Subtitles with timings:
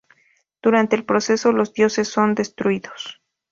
[0.63, 3.21] Durante el proceso, los dioses son destruidos.